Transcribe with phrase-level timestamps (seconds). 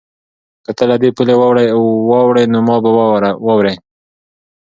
[0.63, 1.35] که ته له دې پولې
[2.09, 2.89] واوړې نو ما به
[3.45, 3.73] واورې؟